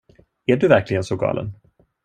Är 0.45 0.57
du 0.57 0.67
verkligen 0.67 1.03
så 1.03 1.15
galen? 1.15 1.53